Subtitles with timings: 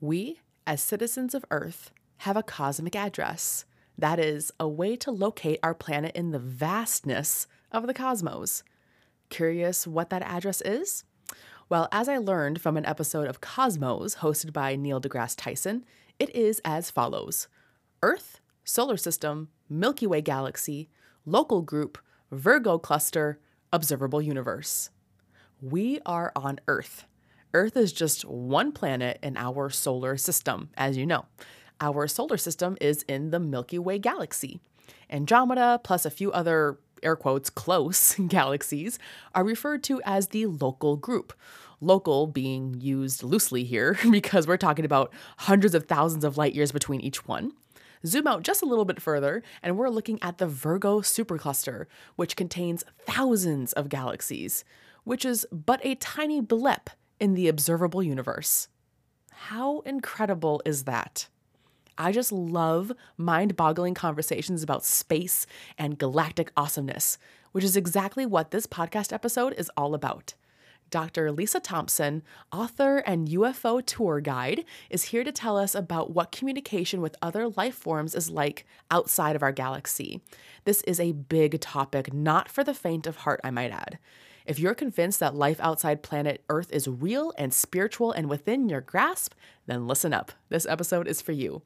[0.00, 3.64] We, as citizens of Earth, have a cosmic address.
[3.96, 8.62] That is, a way to locate our planet in the vastness of the cosmos.
[9.30, 11.04] Curious what that address is?
[11.68, 15.84] Well, as I learned from an episode of Cosmos hosted by Neil deGrasse Tyson,
[16.18, 17.48] it is as follows
[18.02, 20.90] Earth, Solar System, Milky Way Galaxy,
[21.24, 21.98] Local Group,
[22.30, 23.40] Virgo Cluster,
[23.72, 24.90] Observable Universe.
[25.60, 27.06] We are on Earth.
[27.56, 31.24] Earth is just one planet in our solar system, as you know.
[31.80, 34.60] Our solar system is in the Milky Way galaxy.
[35.08, 38.98] Andromeda, plus a few other air quotes close galaxies,
[39.34, 41.32] are referred to as the local group.
[41.80, 46.72] Local being used loosely here because we're talking about hundreds of thousands of light years
[46.72, 47.52] between each one.
[48.04, 51.86] Zoom out just a little bit further, and we're looking at the Virgo supercluster,
[52.16, 54.62] which contains thousands of galaxies,
[55.04, 58.68] which is but a tiny blip in the observable universe.
[59.32, 61.28] How incredible is that?
[61.98, 65.46] I just love mind boggling conversations about space
[65.78, 67.18] and galactic awesomeness,
[67.52, 70.34] which is exactly what this podcast episode is all about.
[70.90, 71.32] Dr.
[71.32, 72.22] Lisa Thompson,
[72.52, 77.48] author and UFO tour guide, is here to tell us about what communication with other
[77.48, 80.20] life forms is like outside of our galaxy.
[80.64, 83.98] This is a big topic, not for the faint of heart, I might add.
[84.46, 88.80] If you're convinced that life outside planet Earth is real and spiritual and within your
[88.80, 89.34] grasp,
[89.66, 90.30] then listen up.
[90.50, 91.62] This episode is for you.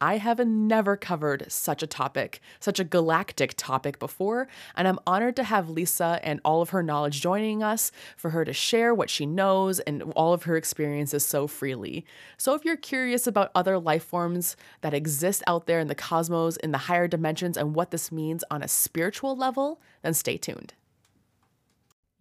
[0.00, 5.34] I have never covered such a topic, such a galactic topic before, and I'm honored
[5.36, 9.10] to have Lisa and all of her knowledge joining us for her to share what
[9.10, 12.04] she knows and all of her experiences so freely.
[12.36, 16.56] So, if you're curious about other life forms that exist out there in the cosmos,
[16.56, 20.74] in the higher dimensions, and what this means on a spiritual level, then stay tuned.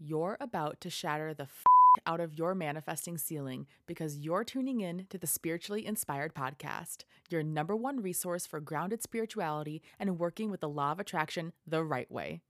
[0.03, 1.63] You're about to shatter the f-
[2.07, 7.43] out of your manifesting ceiling because you're tuning in to the Spiritually Inspired Podcast, your
[7.43, 12.09] number one resource for grounded spirituality and working with the law of attraction the right
[12.09, 12.41] way.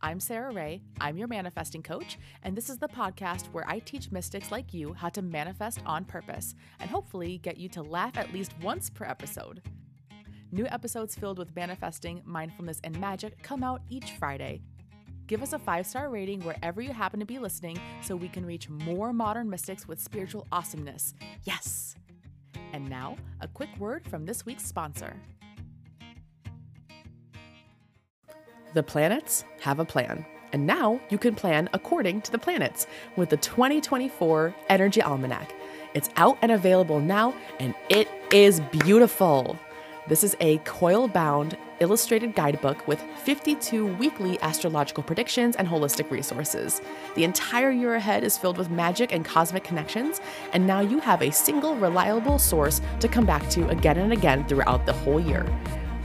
[0.00, 4.12] I'm Sara Rae, I'm your manifesting coach, and this is the podcast where I teach
[4.12, 8.32] mystics like you how to manifest on purpose and hopefully get you to laugh at
[8.32, 9.62] least once per episode.
[10.52, 14.62] New episodes filled with manifesting, mindfulness, and magic come out each Friday.
[15.26, 18.46] Give us a five star rating wherever you happen to be listening so we can
[18.46, 21.14] reach more modern mystics with spiritual awesomeness.
[21.44, 21.96] Yes!
[22.72, 25.16] And now, a quick word from this week's sponsor.
[28.74, 30.24] The planets have a plan.
[30.52, 32.86] And now you can plan according to the planets
[33.16, 35.54] with the 2024 Energy Almanac.
[35.94, 39.58] It's out and available now, and it is beautiful.
[40.08, 46.80] This is a coil bound illustrated guidebook with 52 weekly astrological predictions and holistic resources.
[47.14, 50.20] The entire year ahead is filled with magic and cosmic connections,
[50.52, 54.46] and now you have a single reliable source to come back to again and again
[54.46, 55.46] throughout the whole year.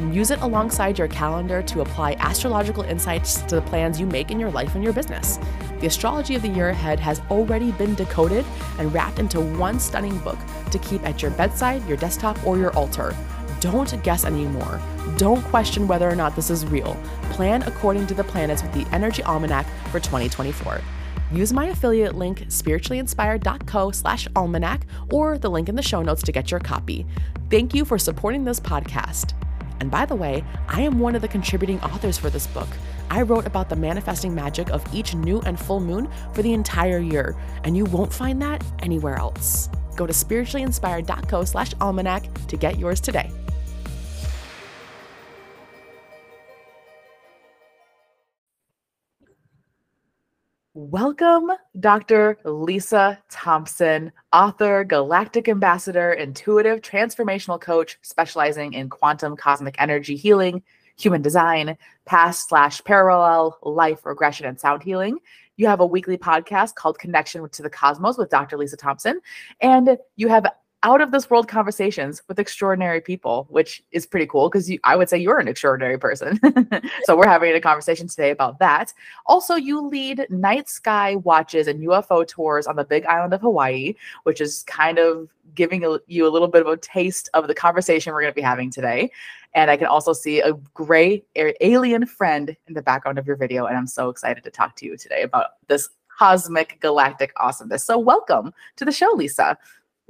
[0.09, 4.39] Use it alongside your calendar to apply astrological insights to the plans you make in
[4.39, 5.39] your life and your business.
[5.79, 8.45] The astrology of the year ahead has already been decoded
[8.79, 10.39] and wrapped into one stunning book
[10.71, 13.15] to keep at your bedside, your desktop, or your altar.
[13.61, 14.81] Don't guess anymore.
[15.17, 16.97] Don't question whether or not this is real.
[17.29, 20.81] Plan according to the planets with the Energy Almanac for 2024.
[21.31, 26.31] Use my affiliate link, spirituallyinspired.co slash almanac, or the link in the show notes to
[26.31, 27.05] get your copy.
[27.51, 29.33] Thank you for supporting this podcast.
[29.79, 32.67] And by the way, I am one of the contributing authors for this book.
[33.11, 36.99] I wrote about the manifesting magic of each new and full moon for the entire
[36.99, 39.69] year, and you won't find that anywhere else.
[39.95, 43.29] Go to spirituallyinspired.co slash almanac to get yours today.
[50.73, 51.51] Welcome,
[51.81, 52.37] Dr.
[52.45, 60.63] Lisa Thompson, author, galactic ambassador, intuitive transformational coach specializing in quantum cosmic energy healing,
[60.97, 65.17] human design, past slash parallel life regression, and sound healing.
[65.57, 68.57] You have a weekly podcast called Connection to the Cosmos with Dr.
[68.57, 69.19] Lisa Thompson,
[69.59, 70.45] and you have
[70.83, 75.09] out of this world conversations with extraordinary people, which is pretty cool because I would
[75.09, 76.39] say you're an extraordinary person.
[77.03, 78.91] so we're having a conversation today about that.
[79.27, 83.93] Also, you lead night sky watches and UFO tours on the Big Island of Hawaii,
[84.23, 88.13] which is kind of giving you a little bit of a taste of the conversation
[88.13, 89.11] we're going to be having today.
[89.53, 93.65] And I can also see a gray alien friend in the background of your video,
[93.65, 97.83] and I'm so excited to talk to you today about this cosmic galactic awesomeness.
[97.83, 99.57] So welcome to the show, Lisa.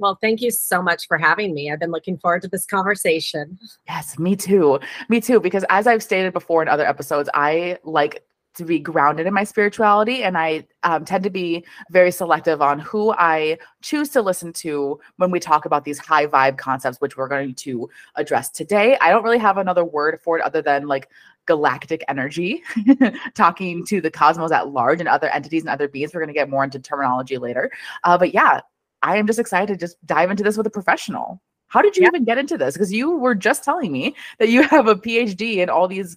[0.02, 1.70] Well, thank you so much for having me.
[1.70, 3.56] I've been looking forward to this conversation.
[3.86, 4.80] Yes, me too.
[5.08, 5.38] Me too.
[5.38, 9.44] Because as I've stated before in other episodes, I like to be grounded in my
[9.44, 14.52] spirituality and i um, tend to be very selective on who i choose to listen
[14.52, 18.98] to when we talk about these high vibe concepts which we're going to address today
[19.00, 21.08] i don't really have another word for it other than like
[21.46, 22.62] galactic energy
[23.34, 26.34] talking to the cosmos at large and other entities and other beings we're going to
[26.34, 27.70] get more into terminology later
[28.04, 28.60] uh, but yeah
[29.02, 32.02] i am just excited to just dive into this with a professional how did you
[32.02, 32.08] yeah.
[32.08, 35.56] even get into this because you were just telling me that you have a phd
[35.56, 36.16] in all these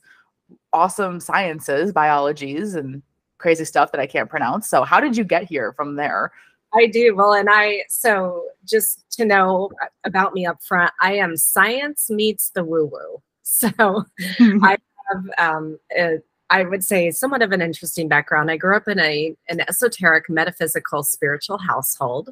[0.74, 3.02] awesome sciences, biologies, and
[3.38, 4.70] crazy stuff that I can't pronounce.
[4.70, 6.32] So, how did you get here from there?
[6.74, 7.16] I do.
[7.16, 9.72] Well, and I, so just to know
[10.04, 13.22] about me up front, I am science meets the woo woo.
[13.44, 13.70] So,
[14.40, 14.78] I
[15.12, 16.18] have, um, a,
[16.50, 18.52] I would say, somewhat of an interesting background.
[18.52, 22.30] I grew up in a an esoteric, metaphysical, spiritual household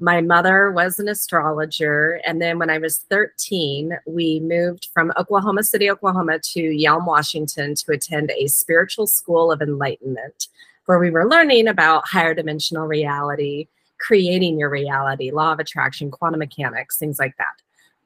[0.00, 2.20] my mother was an astrologer.
[2.26, 7.74] And then when I was 13, we moved from Oklahoma City, Oklahoma to Yelm, Washington
[7.74, 10.48] to attend a spiritual school of enlightenment
[10.86, 13.68] where we were learning about higher dimensional reality,
[13.98, 17.54] creating your reality, law of attraction, quantum mechanics, things like that.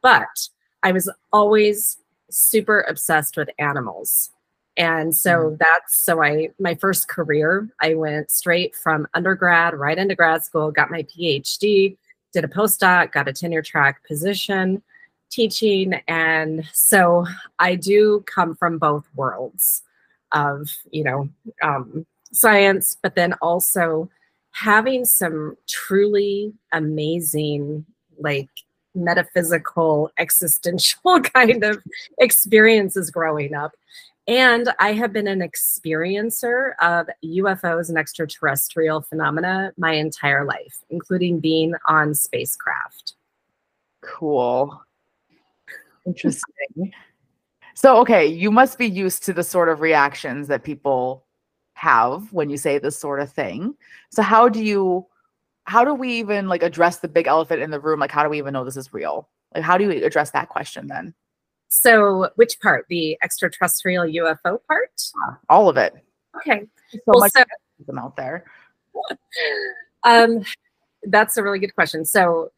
[0.03, 0.49] But
[0.83, 1.99] I was always
[2.31, 4.31] super obsessed with animals.
[4.76, 5.58] And so mm.
[5.58, 10.70] that's so I my first career, I went straight from undergrad right into grad school,
[10.70, 11.96] got my PhD,
[12.32, 14.82] did a postdoc, got a tenure track position
[15.31, 15.94] teaching.
[16.08, 17.26] And so
[17.58, 19.82] I do come from both worlds
[20.32, 21.28] of, you know,
[21.62, 24.11] um, science, but then also
[24.50, 27.84] having some truly amazing,
[28.19, 28.49] like
[28.94, 31.82] metaphysical, existential kind of
[32.19, 33.73] experiences growing up.
[34.28, 41.38] And I have been an experiencer of UFOs and extraterrestrial phenomena my entire life, including
[41.38, 43.14] being on spacecraft.
[44.02, 44.82] Cool.
[46.06, 46.93] Interesting.
[47.75, 51.25] so, okay, you must be used to the sort of reactions that people
[51.75, 53.76] have when you say this sort of thing.
[54.11, 55.06] So, how do you,
[55.64, 58.00] how do we even like address the big elephant in the room?
[58.00, 59.28] Like, how do we even know this is real?
[59.55, 61.14] Like, how do you address that question then?
[61.69, 62.87] So, which part?
[62.89, 65.03] The extraterrestrial UFO part?
[65.49, 65.95] All of it.
[66.37, 66.67] Okay.
[66.91, 67.45] So well, much so,
[67.87, 68.45] them out there.
[70.05, 70.45] um,
[71.05, 72.05] that's a really good question.
[72.05, 72.53] So,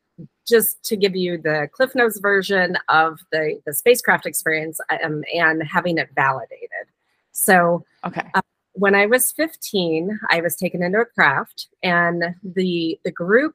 [0.47, 5.63] just to give you the Cliff Notes version of the the spacecraft experience um, and
[5.63, 6.89] having it validated.
[7.33, 8.29] So, okay.
[8.35, 13.55] Uh, when I was 15, I was taken into a craft, and the the group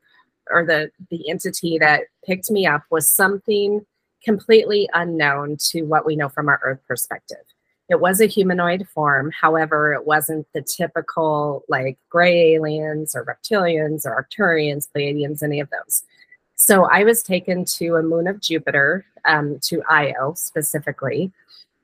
[0.49, 3.85] or the the entity that picked me up was something
[4.23, 7.43] completely unknown to what we know from our Earth perspective.
[7.89, 9.31] It was a humanoid form.
[9.31, 15.69] However, it wasn't the typical like gray aliens or reptilians or Arcturians, Pleiadians, any of
[15.69, 16.03] those.
[16.55, 21.31] So I was taken to a moon of Jupiter, um, to Io specifically.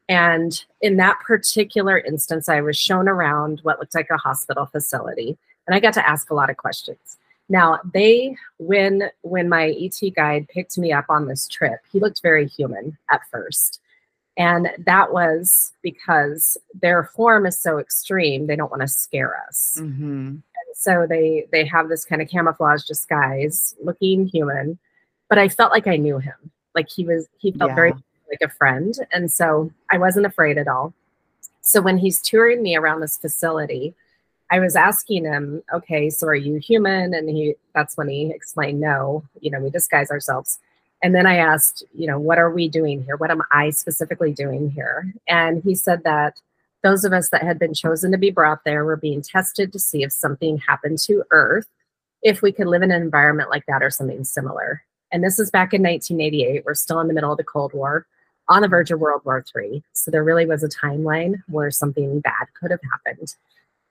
[0.07, 5.37] And in that particular instance, I was shown around what looked like a hospital facility.
[5.67, 7.18] And I got to ask a lot of questions.
[7.49, 12.21] Now they when when my ET guide picked me up on this trip, he looked
[12.21, 13.81] very human at first.
[14.37, 19.77] And that was because their form is so extreme, they don't want to scare us.
[19.79, 20.27] Mm-hmm.
[20.27, 24.77] And so they they have this kind of camouflage disguise, looking human.
[25.27, 26.51] But I felt like I knew him.
[26.75, 27.75] Like he was he felt yeah.
[27.75, 27.93] very
[28.29, 28.93] like a friend.
[29.11, 30.93] And so I wasn't afraid at all.
[31.61, 33.93] So when he's touring me around this facility,
[34.51, 37.13] I was asking him, okay, so are you human?
[37.13, 40.59] And he, that's when he explained, no, you know, we disguise ourselves.
[41.01, 43.15] And then I asked, you know, what are we doing here?
[43.15, 45.13] What am I specifically doing here?
[45.27, 46.41] And he said that
[46.83, 49.79] those of us that had been chosen to be brought there were being tested to
[49.79, 51.67] see if something happened to Earth,
[52.23, 54.83] if we could live in an environment like that or something similar.
[55.11, 56.63] And this is back in 1988.
[56.65, 58.05] We're still in the middle of the Cold War,
[58.47, 59.83] on the verge of World War III.
[59.93, 63.35] So there really was a timeline where something bad could have happened.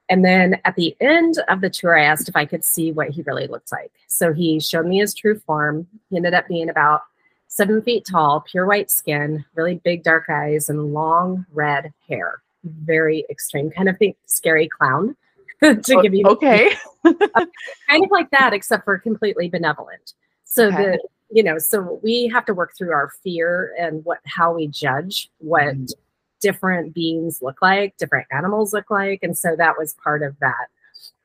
[0.09, 3.11] And then at the end of the tour, I asked if I could see what
[3.11, 3.93] he really looked like.
[4.07, 5.87] So he showed me his true form.
[6.09, 7.03] He ended up being about
[7.49, 12.41] seven feet tall, pure white skin, really big dark eyes, and long red hair.
[12.65, 15.17] Very extreme, kind of think scary clown
[15.63, 16.71] to oh, give you okay,
[17.05, 20.15] kind of like that, except for completely benevolent.
[20.45, 20.77] So okay.
[20.77, 24.69] the you know, so we have to work through our fear and what how we
[24.69, 25.75] judge what.
[25.75, 25.93] Mm
[26.41, 29.23] different beings look like, different animals look like.
[29.23, 30.69] And so that was part of that.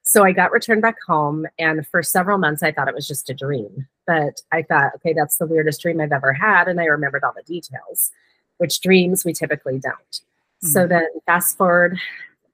[0.04, 3.30] So I got returned back home, and for several months, I thought it was just
[3.30, 3.88] a dream.
[4.06, 6.68] But I thought, okay, that's the weirdest dream I've ever had.
[6.68, 8.12] And I remembered all the details,
[8.58, 9.96] which dreams we typically don't.
[9.96, 10.68] Mm-hmm.
[10.68, 11.98] So then, fast forward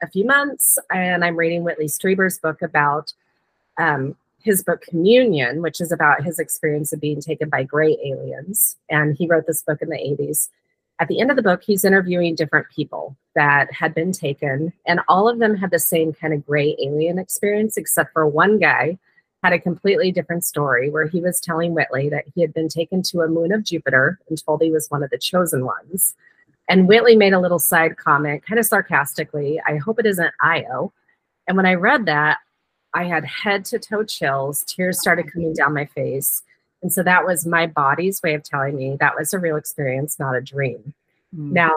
[0.02, 3.14] a few months, and I'm reading Whitley Strieber's book about
[3.78, 8.78] um, his book Communion, which is about his experience of being taken by gray aliens.
[8.90, 10.50] And he wrote this book in the 80s.
[11.00, 15.00] At the end of the book, he's interviewing different people that had been taken, and
[15.08, 18.98] all of them had the same kind of gray alien experience, except for one guy
[19.42, 23.02] had a completely different story where he was telling Whitley that he had been taken
[23.04, 26.16] to a moon of Jupiter and told he was one of the chosen ones.
[26.68, 30.92] And Whitley made a little side comment, kind of sarcastically, I hope it isn't Io.
[31.48, 32.40] And when I read that,
[32.94, 36.44] I had head to toe chills, tears started coming down my face.
[36.82, 40.18] And so that was my body's way of telling me that was a real experience,
[40.18, 40.94] not a dream.
[41.36, 41.52] Mm.
[41.52, 41.76] Now,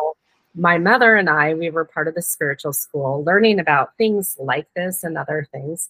[0.54, 4.68] my mother and I, we were part of the spiritual school, learning about things like
[4.74, 5.88] this and other things.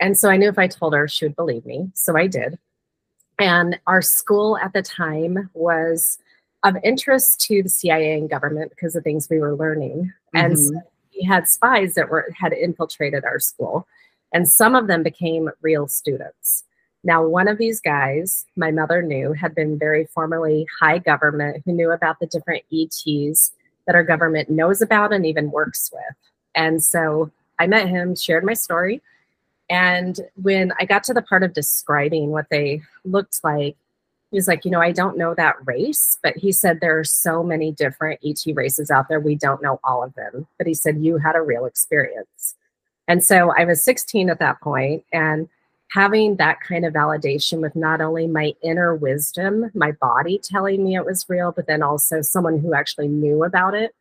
[0.00, 1.90] And so I knew if I told her, she would believe me.
[1.94, 2.58] So I did.
[3.38, 6.18] And our school at the time was
[6.62, 10.12] of interest to the CIA and government because of things we were learning.
[10.34, 10.46] Mm-hmm.
[10.46, 10.82] And so
[11.14, 13.86] we had spies that were had infiltrated our school.
[14.32, 16.64] And some of them became real students.
[17.02, 21.72] Now, one of these guys, my mother knew, had been very formerly high government, who
[21.72, 23.52] knew about the different ETs
[23.86, 26.16] that our government knows about and even works with.
[26.54, 29.00] And so I met him, shared my story.
[29.70, 33.76] And when I got to the part of describing what they looked like,
[34.30, 37.04] he was like, You know, I don't know that race, but he said there are
[37.04, 39.20] so many different ET races out there.
[39.20, 40.46] We don't know all of them.
[40.58, 42.56] But he said, You had a real experience.
[43.08, 45.48] And so I was 16 at that point, and
[45.90, 50.96] having that kind of validation with not only my inner wisdom, my body telling me
[50.96, 53.94] it was real, but then also someone who actually knew about it,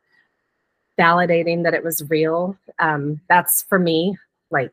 [1.00, 2.56] validating that it was real.
[2.78, 4.18] Um, that's for me,
[4.52, 4.72] like,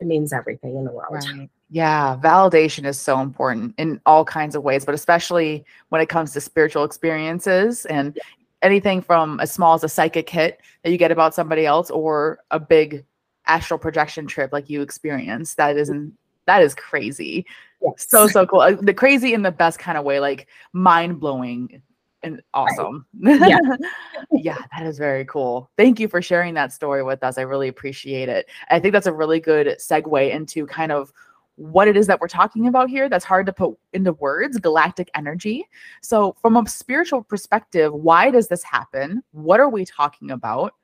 [0.00, 1.14] it means everything in the world.
[1.14, 1.48] Right.
[1.70, 6.32] Yeah, validation is so important in all kinds of ways, but especially when it comes
[6.32, 8.22] to spiritual experiences and yeah.
[8.62, 12.38] anything from as small as a psychic hit that you get about somebody else or
[12.50, 13.04] a big
[13.46, 15.56] astral projection trip like you experienced.
[15.56, 17.46] That isn't that is crazy.
[17.82, 18.06] Yes.
[18.08, 18.60] So so cool.
[18.60, 21.82] Uh, the crazy in the best kind of way, like mind blowing
[22.22, 23.06] and awesome.
[23.20, 23.40] Right.
[23.50, 23.58] Yeah.
[24.32, 25.70] yeah, that is very cool.
[25.76, 27.38] Thank you for sharing that story with us.
[27.38, 28.46] I really appreciate it.
[28.70, 31.12] I think that's a really good segue into kind of
[31.56, 35.10] what it is that we're talking about here that's hard to put into words galactic
[35.14, 35.66] energy.
[36.02, 39.22] So, from a spiritual perspective, why does this happen?
[39.32, 40.74] What are we talking about?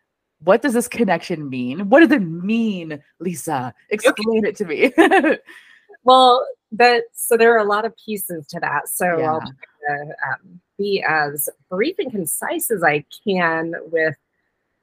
[0.44, 1.88] What does this connection mean?
[1.88, 3.74] What does it mean, Lisa?
[3.90, 4.48] Explain okay.
[4.48, 5.38] it to me.
[6.04, 8.88] well, that so there are a lot of pieces to that.
[8.88, 9.32] So yeah.
[9.32, 9.48] I'll try
[9.96, 14.16] to um, be as brief and concise as I can with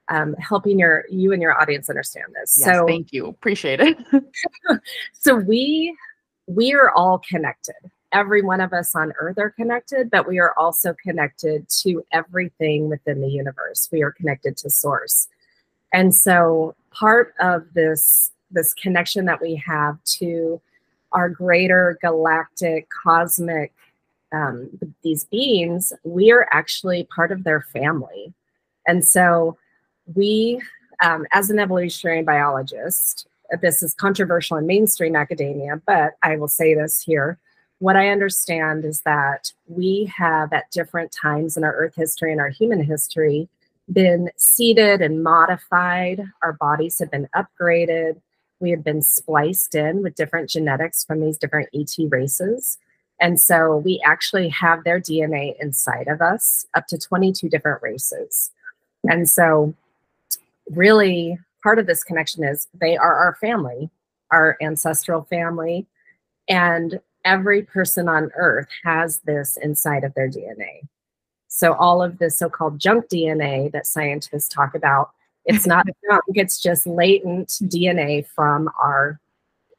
[0.08, 2.56] um, helping your you and your audience understand this.
[2.58, 3.98] Yes, so thank you, appreciate it.
[5.12, 5.96] so we
[6.46, 7.76] we are all connected.
[8.12, 12.88] Every one of us on Earth are connected, but we are also connected to everything
[12.88, 13.88] within the universe.
[13.92, 15.28] We are connected to Source.
[15.92, 20.60] And so part of this this connection that we have to
[21.12, 23.72] our greater galactic cosmic
[24.32, 24.70] um,
[25.02, 28.32] these beings, we are actually part of their family.
[28.86, 29.56] And so
[30.14, 30.60] we,
[31.02, 33.26] um, as an evolutionary biologist,
[33.60, 37.38] this is controversial in mainstream academia, but I will say this here.
[37.78, 42.40] What I understand is that we have at different times in our Earth history and
[42.40, 43.48] our human history
[43.92, 46.24] been seeded and modified.
[46.42, 48.20] Our bodies have been upgraded.
[48.60, 52.78] We have been spliced in with different genetics from these different ET races.
[53.20, 58.50] And so we actually have their DNA inside of us, up to 22 different races.
[59.08, 59.74] And so,
[60.70, 63.90] really, part of this connection is they are our family,
[64.30, 65.86] our ancestral family.
[66.48, 70.88] And every person on earth has this inside of their DNA.
[71.50, 75.10] So all of the so-called junk DNA that scientists talk about,
[75.44, 79.20] it's not junk, it's just latent DNA from our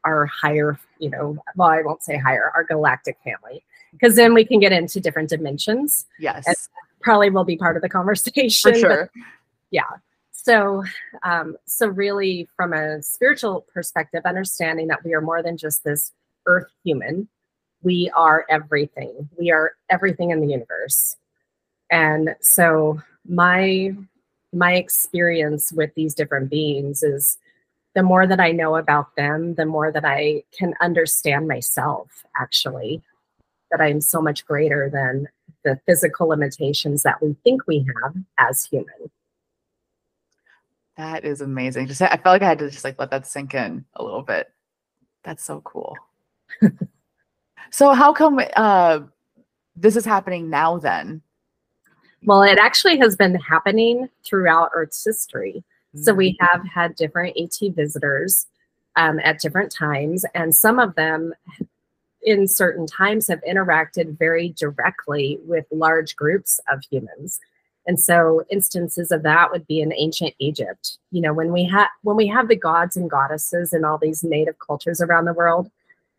[0.04, 3.64] our higher, you know, well, I won't say higher, our galactic family.
[3.92, 6.08] Because then we can get into different dimensions.
[6.18, 6.70] Yes.
[7.02, 8.74] Probably will be part of the conversation.
[8.74, 9.12] For sure.
[9.70, 9.84] yeah.
[10.32, 10.84] So,
[11.22, 16.14] um, so really, from a spiritual perspective, understanding that we are more than just this
[16.48, 17.28] earth human,
[17.84, 19.30] we are everything.
[19.38, 21.16] We are everything in the universe.
[21.92, 23.94] And so my
[24.54, 27.38] my experience with these different beings is
[27.94, 33.02] the more that I know about them, the more that I can understand myself actually,
[33.70, 35.28] that I'm so much greater than
[35.64, 39.12] the physical limitations that we think we have as human.
[40.98, 41.88] That is amazing.
[41.88, 44.24] Just I felt like I had to just like let that sink in a little
[44.24, 44.52] bit.
[45.24, 45.96] That's so cool.
[47.72, 49.00] so how come uh
[49.76, 51.22] this is happening now then?
[52.24, 55.64] Well, it actually has been happening throughout Earth's history.
[55.96, 56.04] Mm-hmm.
[56.04, 56.38] So we mm.
[56.40, 58.48] have had different ET visitors
[58.96, 61.34] um, at different times, and some of them
[62.24, 67.40] in certain times have interacted very directly with large groups of humans.
[67.88, 71.00] And so instances of that would be in ancient Egypt.
[71.12, 74.24] You know, when we have when we have the gods and goddesses in all these
[74.24, 75.72] native cultures around the world,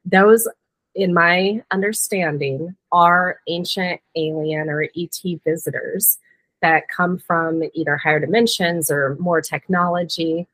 [0.05, 0.49] those
[0.95, 6.19] in my understanding are ancient alien or ET visitors
[6.61, 10.47] that come from either higher dimensions or more technology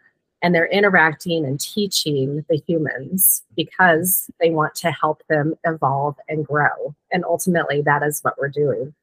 [0.42, 6.46] and they're interacting and teaching the humans because they want to help them evolve and
[6.46, 6.94] grow.
[7.10, 8.94] And ultimately, that is what we're doing.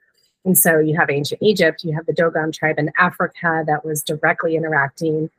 [0.46, 4.04] And so you have ancient Egypt, you have the Dogon tribe in Africa that was
[4.04, 5.30] directly interacting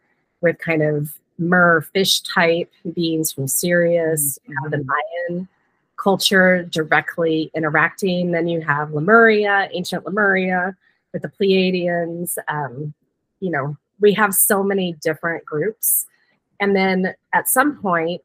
[0.40, 4.38] with kind of mer fish type beings from Sirius.
[4.46, 4.90] You have the mm-hmm.
[5.28, 5.48] Mayan
[5.96, 8.30] culture directly interacting.
[8.30, 10.76] Then you have Lemuria, ancient Lemuria
[11.12, 12.36] with the Pleiadians.
[12.48, 12.94] Um,
[13.40, 16.06] you know, we have so many different groups.
[16.60, 18.22] And then at some point,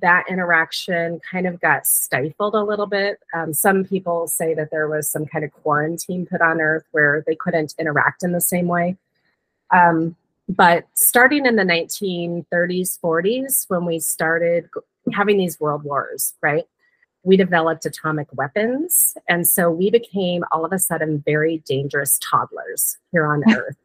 [0.00, 3.18] that interaction kind of got stifled a little bit.
[3.34, 7.22] Um, some people say that there was some kind of quarantine put on Earth where
[7.26, 8.96] they couldn't interact in the same way.
[9.70, 10.16] Um,
[10.48, 14.68] but starting in the 1930s, 40s, when we started
[15.12, 16.66] having these world wars, right?
[17.24, 19.16] We developed atomic weapons.
[19.28, 23.76] And so we became all of a sudden very dangerous toddlers here on Earth.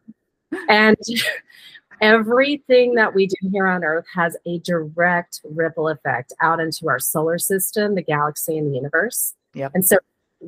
[0.70, 0.98] and
[2.02, 7.00] everything that we do here on Earth has a direct ripple effect out into our
[7.00, 9.34] solar system, the galaxy, and the universe.
[9.54, 9.72] Yep.
[9.76, 9.98] And so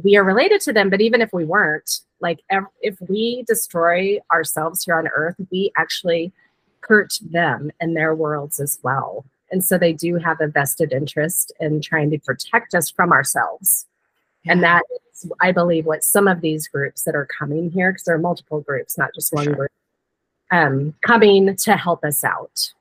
[0.04, 2.40] we are related to them, but even if we weren't, like
[2.82, 6.32] if we destroy ourselves here on Earth, we actually
[6.82, 9.26] hurt them and their worlds as well.
[9.52, 13.88] And so they do have a vested interest in trying to protect us from ourselves.
[14.44, 14.54] Yeah.
[14.54, 18.04] And that is, I believe, what some of these groups that are coming here, because
[18.04, 19.56] there are multiple groups, not just one sure.
[19.56, 19.72] group,
[20.52, 22.74] um, coming to help us out.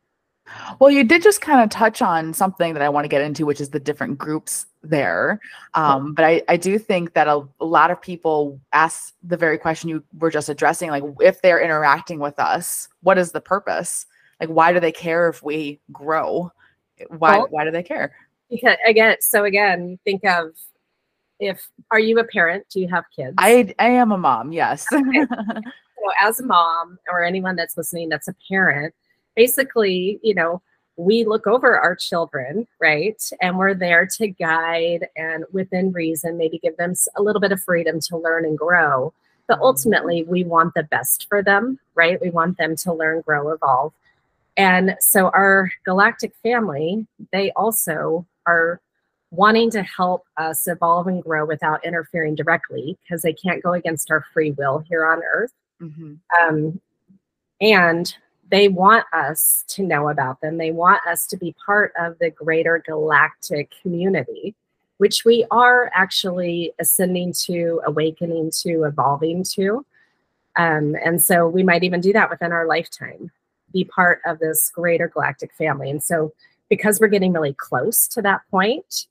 [0.78, 3.44] Well, you did just kind of touch on something that I want to get into,
[3.44, 5.40] which is the different groups there.
[5.74, 9.58] Um, but I, I do think that a, a, lot of people ask the very
[9.58, 14.06] question you were just addressing like, if they're interacting with us, what is the purpose?
[14.40, 16.52] Like, why do they care if we grow?
[17.08, 18.14] Why, well, why do they care?
[18.50, 20.52] Because again, so again, think of
[21.38, 22.66] if are you a parent?
[22.70, 23.34] Do you have kids?
[23.38, 24.86] I I am a mom, yes.
[24.92, 25.26] Okay.
[25.28, 28.94] so as a mom or anyone that's listening that's a parent,
[29.36, 30.62] basically, you know,
[30.96, 33.22] we look over our children, right?
[33.40, 37.62] And we're there to guide and within reason, maybe give them a little bit of
[37.62, 39.12] freedom to learn and grow.
[39.46, 39.64] But mm-hmm.
[39.64, 42.20] ultimately, we want the best for them, right?
[42.20, 43.92] We want them to learn, grow, evolve.
[44.58, 48.80] And so our galactic family, they also are
[49.30, 54.10] wanting to help us evolve and grow without interfering directly because they can't go against
[54.10, 55.52] our free will here on Earth.
[55.80, 56.14] Mm-hmm.
[56.42, 56.80] Um,
[57.60, 58.14] and
[58.50, 60.56] they want us to know about them.
[60.56, 64.54] They want us to be part of the greater galactic community,
[64.96, 69.84] which we are actually ascending to, awakening to, evolving to.
[70.56, 73.30] Um, and so we might even do that within our lifetime,
[73.72, 75.90] be part of this greater galactic family.
[75.90, 76.32] And so,
[76.68, 79.06] because we're getting really close to that point,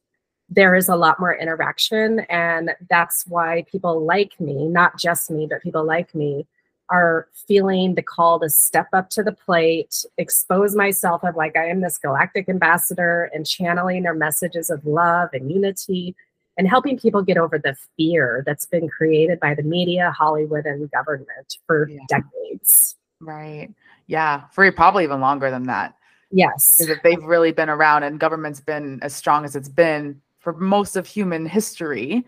[0.49, 2.19] there is a lot more interaction.
[2.29, 6.45] And that's why people like me, not just me, but people like me,
[6.89, 11.65] are feeling the call to step up to the plate, expose myself of like I
[11.65, 16.15] am this galactic ambassador and channeling their messages of love and unity
[16.57, 20.89] and helping people get over the fear that's been created by the media, Hollywood, and
[20.91, 21.99] government for yeah.
[22.07, 22.95] decades.
[23.19, 23.69] Right.
[24.07, 24.43] Yeah.
[24.51, 25.95] For probably even longer than that.
[26.31, 26.75] Yes.
[26.77, 30.53] Because if they've really been around and government's been as strong as it's been for
[30.53, 32.25] most of human history,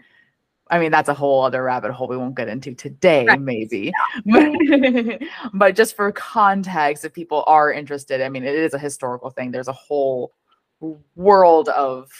[0.71, 3.41] I mean, that's a whole other rabbit hole we won't get into today, right.
[3.41, 3.91] maybe.
[5.53, 9.51] but just for context, if people are interested, I mean, it is a historical thing.
[9.51, 10.33] There's a whole
[11.15, 12.11] world of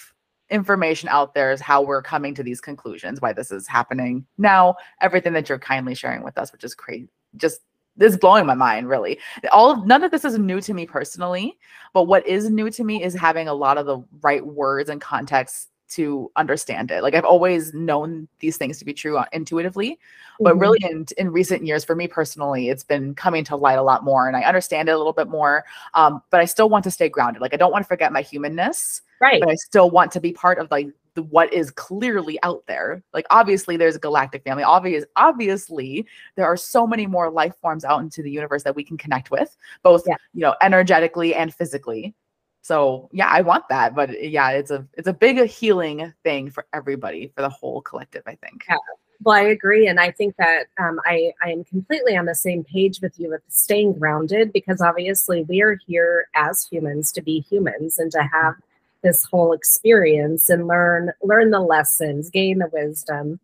[0.50, 4.76] information out there is how we're coming to these conclusions, why this is happening now,
[5.00, 7.08] everything that you're kindly sharing with us, which is crazy.
[7.38, 7.62] Just
[7.98, 9.20] this is blowing my mind, really.
[9.52, 11.58] All of, none of this is new to me personally,
[11.94, 15.02] but what is new to me is having a lot of the right words and
[15.02, 17.02] context to understand it.
[17.02, 20.00] Like I've always known these things to be true uh, intuitively,
[20.40, 20.60] but mm-hmm.
[20.60, 24.04] really in in recent years, for me personally, it's been coming to light a lot
[24.04, 25.66] more, and I understand it a little bit more.
[25.96, 27.42] Um, but I still want to stay grounded.
[27.42, 29.40] Like I don't want to forget my humanness, right?
[29.40, 33.04] But I still want to be part of like the, what is clearly out there.
[33.14, 34.64] Like obviously, there's a galactic family.
[34.64, 38.84] Obvious, obviously, there are so many more life forms out into the universe that we
[38.84, 40.16] can connect with, both yeah.
[40.34, 42.14] you know, energetically and physically.
[42.62, 46.66] So yeah, I want that, but yeah, it's a it's a big healing thing for
[46.74, 48.24] everybody, for the whole collective.
[48.26, 48.66] I think.
[48.70, 48.78] Yeah.
[49.22, 52.64] Well, I agree, and I think that um, I I am completely on the same
[52.64, 57.42] page with you with staying grounded because obviously we are here as humans to be
[57.42, 58.56] humans and to have
[59.02, 63.40] this whole experience and learn learn the lessons, gain the wisdom,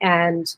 [0.00, 0.56] and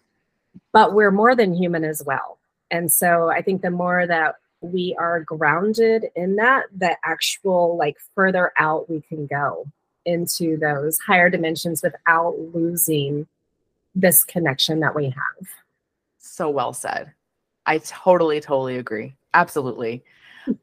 [0.73, 2.39] but we're more than human as well
[2.71, 7.97] And so I think the more that we are grounded in that, the actual like
[8.15, 9.67] further out we can go
[10.05, 13.27] into those higher dimensions without losing
[13.95, 15.49] this connection that we have.
[16.19, 17.13] So well said.
[17.67, 19.15] I totally, totally agree.
[19.35, 20.03] Absolutely.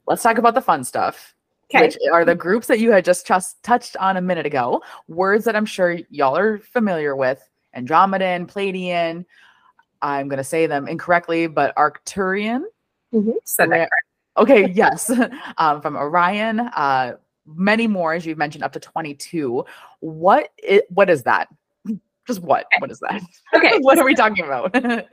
[0.06, 1.34] Let's talk about the fun stuff.
[1.73, 1.86] Okay.
[1.86, 4.81] Which are the groups that you had just, just touched on a minute ago?
[5.07, 9.25] Words that I'm sure y'all are familiar with Andromedan, Pleiadian.
[10.01, 12.63] I'm going to say them incorrectly, but Arcturian.
[13.13, 13.31] Mm-hmm.
[14.38, 15.12] Okay, yes.
[15.57, 19.65] um, from Orion, uh, many more, as you've mentioned, up to 22.
[19.99, 21.47] What is, what is that?
[22.27, 22.65] Just what?
[22.79, 23.21] What is that?
[23.53, 23.77] Okay.
[23.81, 24.73] what are we talking about?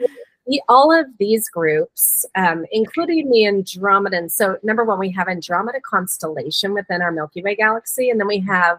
[0.69, 4.31] all of these groups, um, including the Andromedan.
[4.31, 8.41] So, number one, we have Andromeda constellation within our Milky Way galaxy, and then we
[8.41, 8.79] have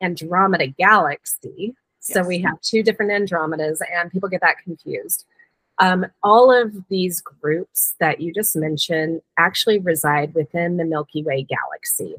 [0.00, 1.74] Andromeda galaxy.
[2.00, 2.26] So, Yes.
[2.26, 5.26] we have two different Andromedas, and people get that confused.
[5.78, 11.42] Um, all of these groups that you just mentioned actually reside within the Milky Way
[11.42, 12.14] galaxy.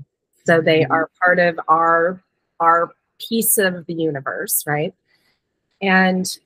[0.45, 0.91] So, they Mhm.
[0.91, 2.21] are part of our
[2.59, 4.93] our piece of the universe, right?
[5.81, 6.37] And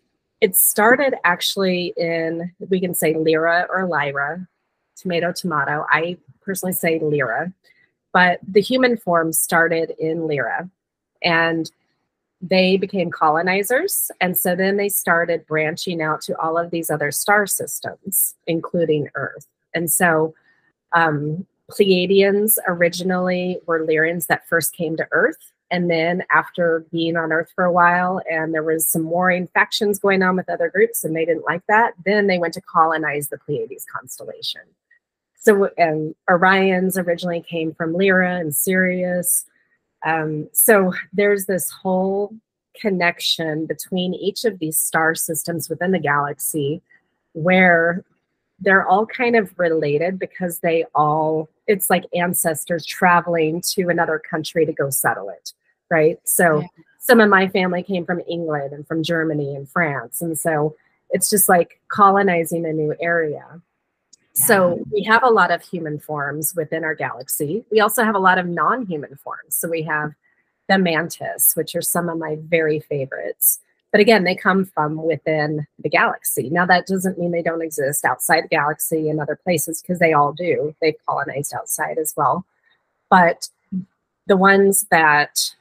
[0.42, 4.48] it started actually in we can say Lyra or Lyra,
[4.96, 5.86] tomato tomato.
[5.90, 7.52] I personally say Lyra,
[8.14, 10.70] but the human form started in Lyra,
[11.24, 11.72] and
[12.42, 17.12] they became colonizers, and so then they started branching out to all of these other
[17.12, 19.48] star systems, including Earth.
[19.74, 20.34] And so,
[20.92, 25.52] um, Pleiadians originally were Lyrians that first came to Earth.
[25.72, 29.98] And then, after being on Earth for a while, and there was some warring factions
[29.98, 33.30] going on with other groups, and they didn't like that, then they went to colonize
[33.30, 34.62] the Pleiades constellation.
[35.38, 39.46] So, and Orions originally came from Lyra and Sirius.
[40.06, 42.36] Um, so, there's this whole
[42.80, 46.82] connection between each of these star systems within the galaxy
[47.34, 48.04] where
[48.60, 54.66] they're all kind of related because they all it's like ancestors traveling to another country
[54.66, 55.54] to go settle it
[55.92, 56.18] right?
[56.24, 56.68] So Yeah.
[57.00, 60.76] some of my family came from england and from germany and france and so
[61.12, 63.62] it's just like colonizing a new area.
[64.34, 67.64] So we have a lot of human forms within our galaxy.
[67.72, 69.56] We also have a lot of non-human forms.
[69.56, 70.14] So we have
[70.68, 73.60] the mantis which are some of my very favorites
[73.96, 76.50] but again, they come from within the galaxy.
[76.50, 80.12] Now, that doesn't mean they don't exist outside the galaxy and other places because they
[80.12, 80.76] all do.
[80.82, 82.44] They've colonized outside as well.
[83.10, 83.48] But
[84.28, 85.56] the ones that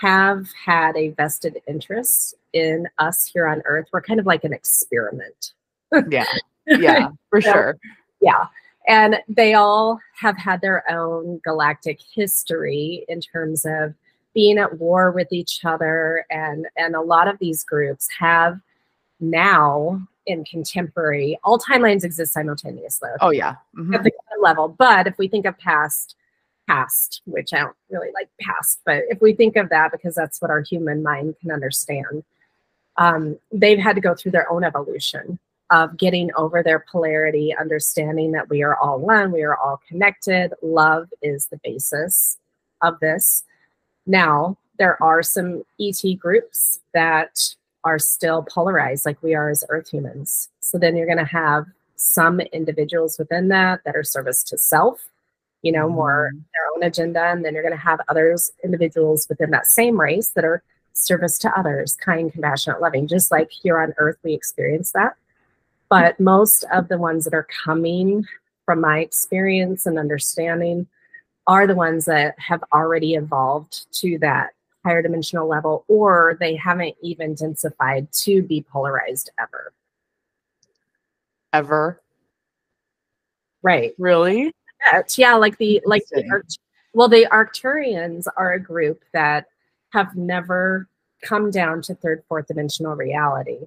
[0.00, 4.54] have had a vested interest in us here on Earth, we're kind of like an
[4.54, 5.52] experiment.
[6.08, 6.24] yeah.
[6.66, 7.76] Yeah, for So- sure.
[8.22, 8.46] Yeah.
[8.88, 13.92] And they all have had their own galactic history in terms of
[14.36, 16.26] being at war with each other.
[16.30, 18.60] And, and a lot of these groups have
[19.18, 23.54] now in contemporary, all timelines exist simultaneously Oh yeah.
[23.74, 23.94] Mhm.
[23.94, 24.68] at the level.
[24.68, 26.16] But if we think of past,
[26.68, 30.42] past, which I don't really like past, but if we think of that because that's
[30.42, 32.22] what our human mind can understand,
[32.98, 35.38] um, they've had to go through their own evolution
[35.70, 40.52] of getting over their polarity, understanding that we are all one, we are all connected.
[40.62, 42.36] Love is the basis
[42.82, 43.44] of this.
[44.06, 47.38] Now, there are some ET groups that
[47.84, 50.48] are still polarized, like we are as Earth humans.
[50.60, 51.66] So then you're going to have
[51.96, 55.08] some individuals within that that are service to self,
[55.62, 56.42] you know, more Mhm.
[56.52, 57.22] their own agenda.
[57.22, 61.38] And then you're going to have others, individuals within that same race that are service
[61.38, 65.14] to others, kind, compassionate, loving, just like here on earth we experience that.
[65.88, 68.26] But most of the ones that are coming
[68.64, 70.86] from my experience and understanding
[71.46, 74.50] are the ones that have already evolved to that
[74.84, 79.72] higher dimensional level, or they haven't even densified to be polarized ever.
[81.52, 82.00] Ever.
[83.62, 83.94] Right.
[83.98, 84.52] Really?
[85.16, 86.58] Yeah, like the like the Arct-
[86.92, 89.46] well, the Arcturians are a group that
[89.90, 90.88] have never
[91.22, 93.66] come down to third, fourth dimensional reality.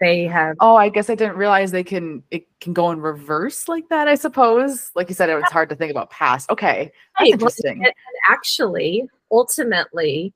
[0.00, 3.66] They have Oh, I guess I didn't realize they can it can go in reverse
[3.68, 4.90] like that, I suppose.
[4.94, 6.50] Like you said, it was hard to think about past.
[6.50, 6.92] Okay.
[7.18, 7.84] That's Right, interesting.
[7.84, 7.92] and
[8.28, 10.34] actually, ultimately,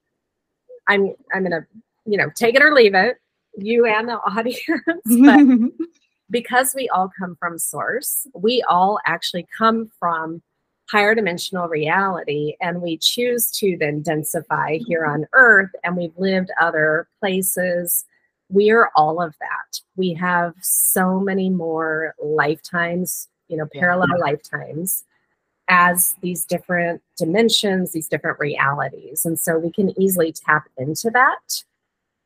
[0.88, 1.66] I'm I'm gonna
[2.06, 3.16] you know take it or leave it,
[3.58, 4.58] you and the audience,
[5.04, 5.70] but
[6.30, 10.42] because we all come from source, we all actually come from
[10.90, 16.50] higher dimensional reality and we choose to then densify here on earth and we've lived
[16.60, 18.04] other places.
[18.50, 19.80] We are all of that.
[19.96, 23.80] We have so many more lifetimes, you know, Yeah.
[23.80, 25.04] parallel lifetimes
[25.68, 29.24] as these different dimensions, these different realities.
[29.24, 31.62] And so we can easily tap into that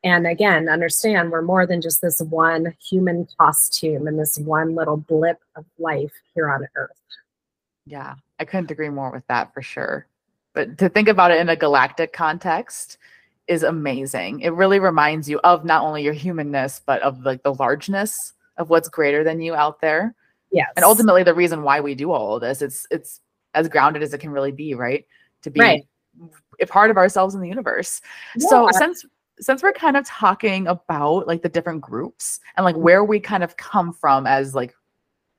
[0.03, 4.97] And again, understand we're more than just this one human costume and this one little
[4.97, 6.91] blip of life here on earth.
[7.85, 10.05] Yeah, I couldn't agree more with that for sure.
[10.53, 12.97] But to think about it in a galactic context
[13.47, 14.41] is amazing.
[14.41, 18.69] It really reminds you of not only your humanness, but of like the largeness of
[18.69, 20.15] what's greater than you out there.
[20.51, 20.71] Yes.
[20.75, 23.21] And ultimately the reason why we do all of this, it's it's
[23.53, 25.05] as grounded as it can really be, right?
[25.43, 25.83] To be Right.
[26.59, 28.01] a part of ourselves in the universe.
[28.37, 29.05] So since
[29.39, 32.83] since we're kind of talking about like the different groups and like mm-hmm.
[32.83, 34.73] where we kind of come from as like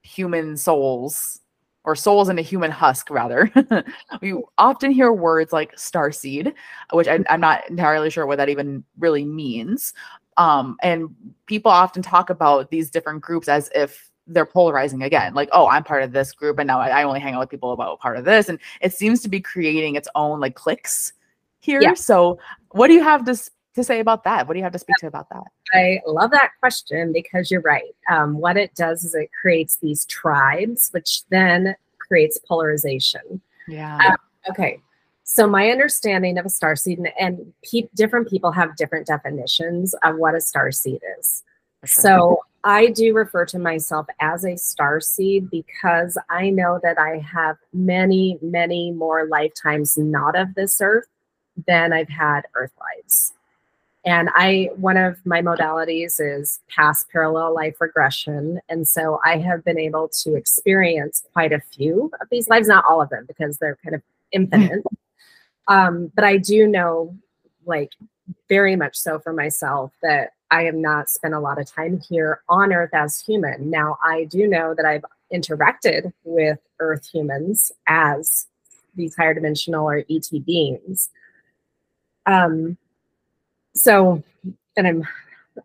[0.02, 1.40] human souls
[1.86, 3.50] or souls in a human husk rather.
[4.20, 6.52] We often hear words like starseed
[6.92, 9.94] which I, i'm not entirely sure what that even really means.
[10.36, 11.14] Um, and
[11.46, 15.84] people often talk about these different groups as if they're polarizing again like oh i'm
[15.84, 18.16] part of this group and now i, I only hang out with people about part
[18.16, 18.48] of this.
[18.48, 21.12] And it seems to be creating its own like cliques
[21.60, 21.80] here.
[21.80, 21.94] Yeah.
[21.94, 22.38] so
[22.72, 24.96] what do you have to to say about that what do you have to speak
[24.96, 27.94] to about that I love that question because you're right.
[28.10, 33.40] Um, what it does is it creates these tribes, which then creates polarization.
[33.68, 34.16] yeah
[34.48, 34.80] Okay.
[35.24, 39.94] So my understanding of a star seed, and, and pe- different people have different definitions
[40.04, 41.42] of what a star seed is.
[41.84, 42.02] sure.
[42.02, 47.18] So I do refer to myself as a star seed because I know that I
[47.18, 51.08] have many, many more lifetimes not of this earth
[51.66, 53.32] than I've had earth lives.
[54.06, 58.60] And I one of my modalities is past parallel life regression.
[58.68, 62.84] And so I have been able to experience quite a few of these lives, not
[62.88, 64.84] all of them because they're kind of infinite.
[65.68, 67.16] um, but I do know
[67.66, 67.90] like
[68.48, 72.42] very much so for myself that I have not spent a lot of time here
[72.48, 73.70] on Earth as human.
[73.70, 78.46] Now, I do know that I've interacted with Earth humans as
[78.94, 81.10] these higher dimensional or ET beings.
[82.26, 82.78] Um,
[83.76, 84.22] so,
[84.76, 85.06] and I'm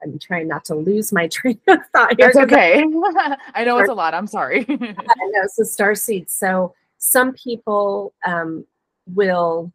[0.03, 2.29] I'm trying not to lose my train of thought here.
[2.29, 2.79] It's okay.
[3.53, 4.13] I know it's a lot.
[4.13, 4.65] I'm sorry.
[4.69, 6.33] I know, so star seeds.
[6.33, 8.65] So some people um,
[9.07, 9.71] will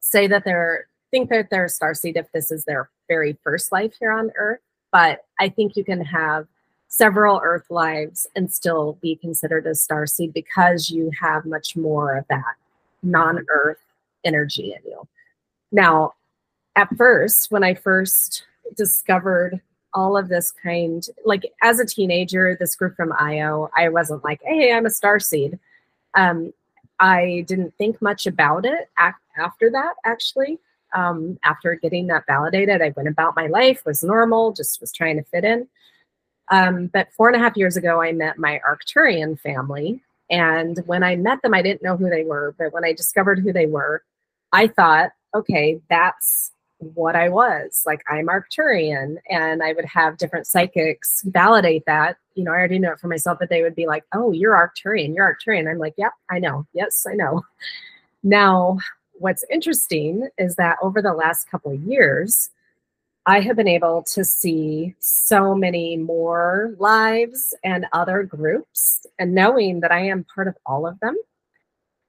[0.00, 3.70] say that they're think that they're a star seed if this is their very first
[3.70, 4.60] life here on Earth.
[4.90, 6.46] But I think you can have
[6.88, 12.16] several Earth lives and still be considered a star seed because you have much more
[12.16, 12.54] of that
[13.02, 13.78] non-Earth
[14.24, 15.06] energy in you.
[15.70, 16.14] Now,
[16.76, 18.44] at first, when I first
[18.76, 19.60] discovered
[19.94, 24.40] all of this kind like as a teenager this group from io i wasn't like
[24.44, 25.58] hey i'm a star seed.
[26.14, 26.52] Um,
[27.00, 28.90] i didn't think much about it
[29.38, 30.58] after that actually.
[30.94, 35.16] Um, after getting that validated i went about my life was normal just was trying
[35.16, 35.68] to fit in.
[36.50, 41.02] Um, but four and a half years ago i met my arcturian family and when
[41.02, 43.66] i met them i didn't know who they were but when i discovered who they
[43.66, 44.02] were
[44.52, 46.52] i thought okay that's
[46.94, 47.82] what I was.
[47.86, 52.16] Like I'm Arcturian, and I would have different psychics validate that.
[52.34, 54.54] You know, I already know it for myself, but they would be like, "Oh, you're
[54.54, 55.14] Arcturian.
[55.14, 56.66] You're Arcturian." I'm like, "Yep, I know.
[56.72, 57.42] Yes, I know."
[58.22, 58.78] Now,
[59.14, 62.50] what's interesting is that over the last couple of years,
[63.26, 69.80] I have been able to see so many more lives and other groups, and knowing
[69.80, 71.16] that I am part of all of them.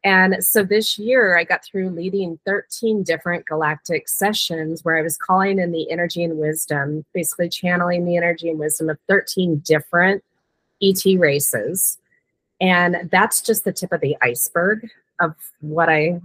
[0.04, 5.16] And so this year, I got through leading 13 different galactic sessions where I was
[5.16, 10.24] calling in the energy and wisdom, basically channeling the energy and wisdom of 13 different
[10.82, 11.98] ET races.
[12.60, 14.90] And that's just the tip of the iceberg
[15.22, 16.20] of what I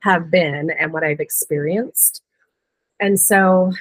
[0.00, 2.22] have been and what I've experienced.
[3.00, 3.72] And so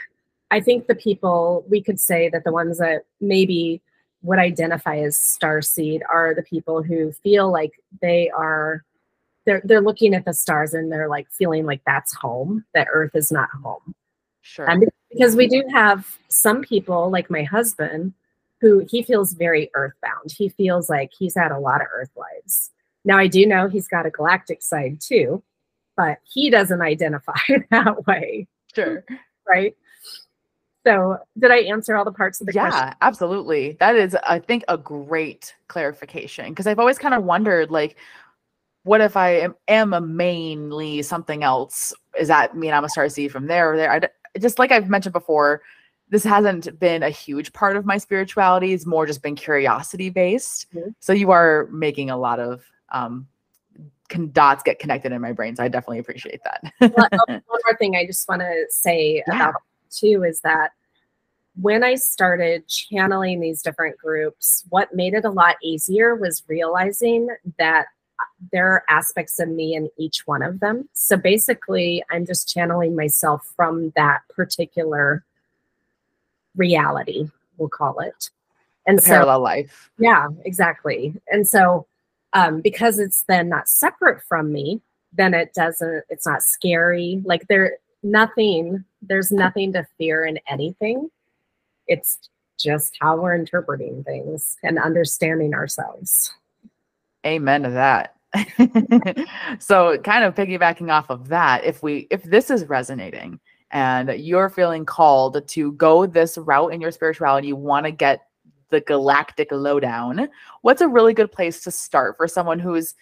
[0.50, 3.82] I think the people, we could say that the ones that maybe
[4.24, 8.84] would identify as starseed are the people who feel like they are
[9.46, 13.12] they're they're looking at the stars and they're like feeling like that's home that earth
[13.16, 13.96] is not home
[14.42, 14.70] sure.
[14.70, 18.14] and because we do have some people like my husband
[18.62, 22.72] who he feels very earthbound he feels like he's had a lot of earth lives
[23.04, 25.42] now i do know he's got a galactic side too
[25.96, 27.38] but he doesn't identify
[27.72, 29.04] that way sure.
[29.48, 29.76] right
[30.86, 33.74] so did i answer all the parts of the Yeah, question Yeah, absolutely.
[33.80, 37.98] That is, I think, a great clarification because I've always kind of wondered, like,
[38.86, 41.92] what if I am, am a mainly something else?
[42.20, 43.92] Is that mean I'm a star seed from there or there?
[43.92, 44.08] I d-
[44.40, 45.64] just like I've mentioned before,
[46.10, 48.74] this hasn't been a huge part of my spirituality.
[48.74, 50.68] It's more just been curiosity based.
[50.74, 50.94] Mhm.
[51.00, 53.28] So you are making a lot of um,
[54.08, 55.56] con- dots get connected in my brain.
[55.56, 56.72] So I definitely appreciate that.
[56.80, 59.50] Well, one more thing I just want to say Yeah.
[59.50, 59.56] about
[59.90, 60.74] too is that
[61.60, 67.30] when I started channeling these different groups, what made it a lot easier was realizing
[67.58, 67.88] that
[68.52, 70.88] there are aspects of me in each one of them.
[70.94, 75.24] So basically, I'm just channeling myself from that particular
[76.56, 78.30] reality, we'll call it.
[78.86, 79.90] And The so, parallel life.
[79.98, 81.14] yeah, exactly.
[81.32, 81.88] And so,
[82.34, 84.82] um, because it's then not separate from me,
[85.14, 87.22] then it doesn't, it's not scary.
[87.26, 91.10] Like there, nothing, there's nothing to fear in anything.
[91.88, 92.20] It's
[92.60, 96.32] just how we're interpreting things and understanding ourselves.
[97.26, 98.16] Amen to that.
[99.60, 103.40] so kind of piggybacking off of that, if we if this is resonating
[103.72, 108.28] and you're feeling called to go this route in your spirituality, you want to get
[108.70, 110.28] the galactic lowdown,
[110.62, 112.96] what's a really good place to start for someone who's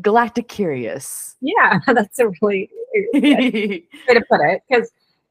[0.00, 1.36] galactic curious?
[1.40, 2.70] Yeah, that's a really
[3.12, 4.62] good way to put it.
[4.68, 4.90] Because,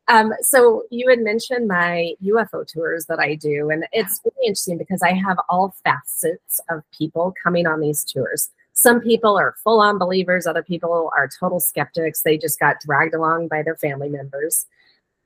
[0.10, 4.80] um, so you had mentioned my UFO tours that I do, and it's really interesting
[4.80, 8.50] because I have all facets of people coming on these tours.
[8.74, 12.24] Some people are full on believers, other people are total skeptics.
[12.24, 14.66] They just got dragged along by their family members.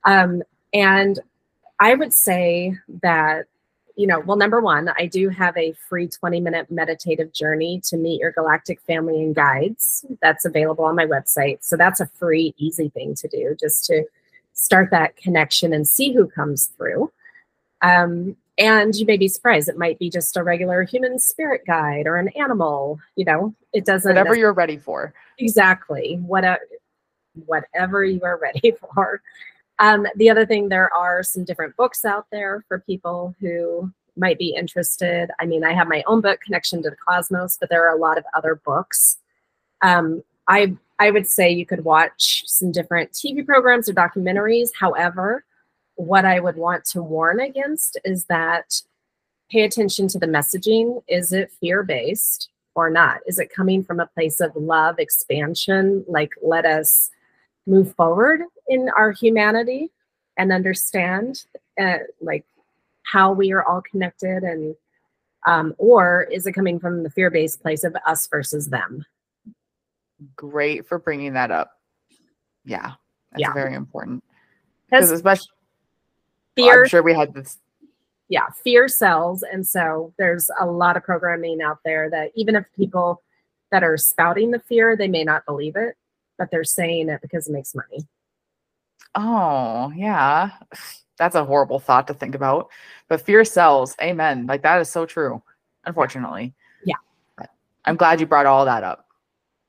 [0.04, 0.44] Um,
[0.74, 1.20] and
[1.80, 3.46] I would say that,
[3.96, 7.96] you know, well, number one, I do have a free 20 minute meditative journey to
[7.96, 11.60] meet your galactic family and guides that's available on my website.
[11.62, 14.04] So that's a free, easy thing to do just to
[14.54, 17.12] start that connection and see who comes through.
[17.82, 19.68] Um, and you may be surprised.
[19.68, 23.00] It might be just a regular human spirit guide or an animal.
[23.16, 25.14] You know, it doesn't Whatever you're ready for.
[25.40, 26.60] exactly what
[27.46, 29.22] whatever you are ready for.
[29.80, 34.38] Um, the other thing, there are some different books out there for people who might
[34.38, 35.32] be interested.
[35.40, 38.00] I mean, I have my own book, Connection to the Cosmos, but there are a
[38.00, 39.18] lot of other books.
[39.82, 44.70] Um, I I would say you could watch some different TV programs or documentaries.
[44.80, 45.44] However,
[45.96, 48.82] what I would want to warn against is that
[49.52, 51.02] pay attention to the messaging.
[51.08, 53.20] Is it fear based or not?
[53.28, 56.04] Is it coming from a place of love, expansion?
[56.08, 57.10] Like, let us
[57.68, 59.92] move forward in our humanity
[60.38, 61.46] and understand,
[61.80, 62.46] uh, like,
[63.04, 64.76] how we are all connected and
[65.46, 69.06] um, or is it coming from the fear-based place of us versus them
[70.36, 71.72] Great for bringing that up.
[72.66, 72.94] Yeah.
[73.32, 73.54] That's Yeah.
[73.54, 74.24] very important.
[74.90, 75.50] Because especially
[76.58, 77.60] well, fear I'm sure we had this
[78.30, 82.64] yeah fear sells and so there's a lot of programming out there that even if
[82.76, 83.22] people
[83.72, 85.96] that are spouting the fear they may not believe it
[86.38, 88.08] but they're saying it because it makes money
[89.16, 90.52] Oh, yeah.
[91.18, 92.70] That's a horrible thought to think about.
[93.08, 93.96] But fear sells.
[94.02, 94.48] Amen.
[94.48, 95.42] Like that is so true,
[95.86, 96.54] unfortunately.
[96.84, 96.96] Yeah.
[97.38, 97.50] But
[97.86, 99.06] I'm glad you brought all that up.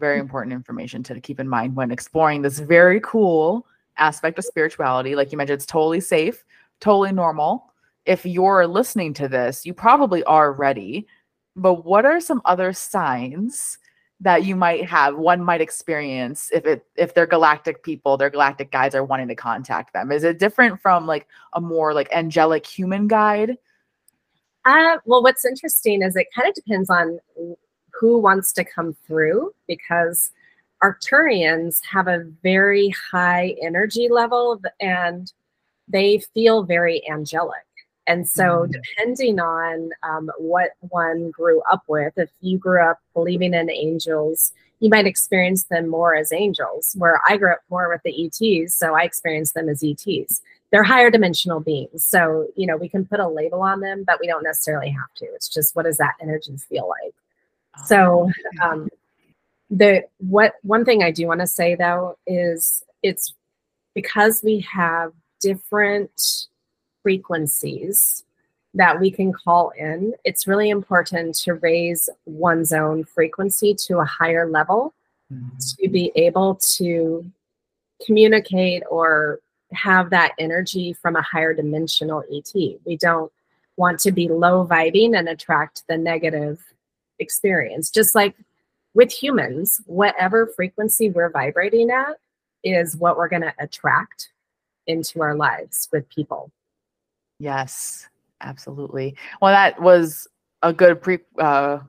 [0.05, 5.14] Very important information to keep in mind when exploring this very cool aspect of spirituality.
[5.14, 6.45] Like you mentioned, it's totally safe,
[6.79, 7.73] totally normal.
[8.05, 11.07] If you're listening to this, you probably are ready.
[11.57, 13.79] But what are some other signs
[14.21, 18.71] that you might have one might experience if it if they're galactic people their galactic
[18.71, 22.64] guides are wanting to contact them is it different from like a more like angelic
[22.64, 23.59] human guide
[24.67, 27.19] uh, well what's interesting is it kind of depends on
[27.98, 30.30] who wants to come through because
[30.83, 35.33] arcturians have a very high energy level and
[35.88, 37.57] they feel very angelic.
[38.07, 38.72] And so Mm.
[38.72, 44.52] depending on um, what one grew up with if you grew up believing in angels
[44.80, 48.74] you might experience them more as angels where i grew up more with the ets
[48.74, 53.07] so i experienced them as ets they're higher dimensional beings so you know we can
[53.07, 55.24] put a label on them but we don't necessarily have to.
[55.26, 57.14] It's just what does that energy feel like
[57.84, 58.30] so
[58.62, 58.88] um,
[59.70, 63.34] the what one thing I do want to say though is it's
[63.94, 66.46] because we have different
[67.02, 68.24] frequencies
[68.74, 70.14] that we can call in.
[70.24, 74.94] It's really important to raise one's own frequency to a higher level
[75.78, 77.24] to be able to
[78.04, 79.40] communicate or
[79.72, 82.52] have that energy from a higher dimensional ET.
[82.84, 83.32] We don't
[83.76, 86.62] want to be low vibing and attract the negative
[87.18, 87.90] experience.
[87.90, 88.35] Just like
[88.94, 92.16] with humans, whatever frequency we're vibrating at
[92.62, 94.31] is what we're going to attract
[94.87, 96.50] into our lives with people.
[97.38, 98.09] Yes,
[98.40, 99.16] absolutely.
[99.40, 100.29] Well, that was
[100.62, 101.81] a good pre uh,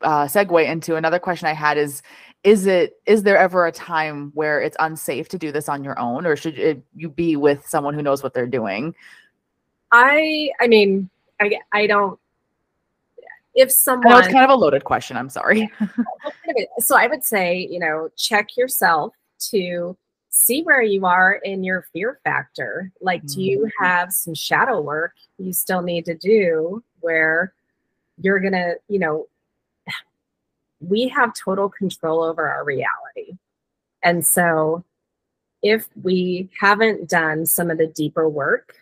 [0.00, 2.02] uh, segue into another question I had is
[2.42, 5.98] is it is there ever a time where it's unsafe to do this on your
[5.98, 8.94] own or should it, you be with someone who knows what they're doing?
[9.92, 12.18] I I mean, I I don't
[13.54, 15.16] if someone it's kind of a loaded question.
[15.16, 15.70] I'm sorry.
[16.78, 19.14] so I would say, you know, check yourself
[19.50, 19.96] to
[20.28, 22.92] see where you are in your fear factor.
[23.00, 23.70] Like, do you Mhm.
[23.78, 27.52] have some shadow work you still need to do where
[28.18, 29.26] you're going to, you know,
[30.80, 33.36] we have total control over our reality.
[34.02, 34.84] And so
[35.62, 38.76] if we haven't done some of the deeper work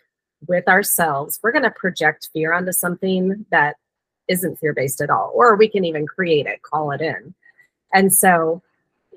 [0.47, 3.75] with ourselves, we're going to project fear onto something that
[4.29, 7.33] isn't fear based at all, or we can even create it, call it in.
[7.93, 8.61] And so,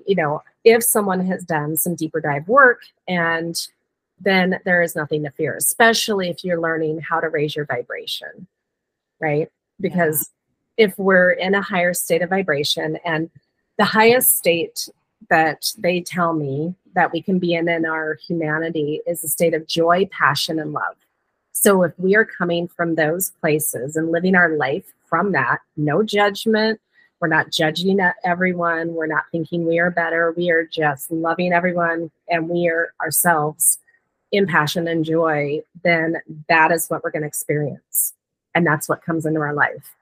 [0.06, 3.56] you know, if someone has done some deeper dive work and
[4.20, 8.46] then there is nothing to fear, especially if you're learning how to raise your vibration,
[9.20, 9.50] right?
[9.80, 10.30] Because
[10.78, 10.86] yeah.
[10.86, 13.30] if we're in a higher state of vibration and
[13.78, 14.88] the highest state
[15.28, 19.54] that they tell me that we can be in in our humanity is a state
[19.54, 20.96] of joy, passion, and love.
[21.52, 26.02] So if we are coming from those places and living our life from that, no
[26.02, 26.80] judgment,
[27.20, 32.10] we're not judging everyone, we're not thinking we are better, we are just loving everyone
[32.30, 33.78] and we are ourselves
[34.30, 36.16] in passion and joy, then
[36.48, 38.14] that is what we're going to experience.
[38.54, 39.94] And that's what comes into our life.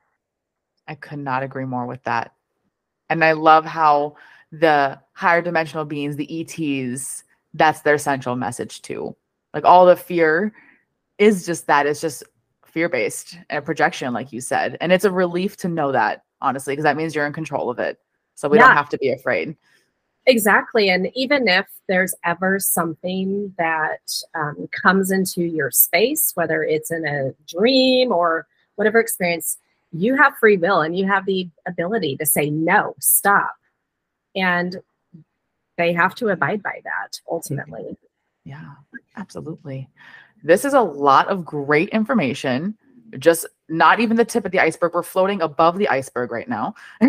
[0.86, 2.32] I could not agree more with that.
[3.08, 4.14] And I love how
[4.52, 9.16] the higher dimensional beings, the ETs, that's their central message too.
[9.54, 10.52] Like all the fear
[11.18, 11.86] is just that.
[11.86, 12.22] It's just
[12.72, 14.76] fear based and projection, like you said.
[14.80, 17.78] And it's a relief to know that, honestly, because that means you're in control of
[17.78, 17.98] it.
[18.34, 18.68] So we yeah.
[18.68, 19.56] don't have to be afraid.
[20.26, 20.90] Exactly.
[20.90, 27.06] And even if there's ever something that um, comes into your space, whether it's in
[27.06, 28.46] a dream or
[28.76, 29.58] whatever experience,
[29.92, 33.56] you have free will and you have the ability to say, no, stop
[34.34, 34.80] and
[35.76, 37.96] they have to abide by that ultimately.
[38.44, 38.74] Yeah,
[39.16, 39.88] absolutely.
[40.43, 42.76] This is a lot of great information.
[43.18, 44.95] Just not even the tip of the iceberg.
[44.95, 46.74] We're floating above the iceberg right now.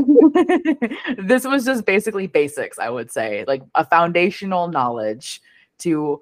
[1.18, 5.42] this was just basically basics, I would say, like a foundational knowledge
[5.80, 6.22] to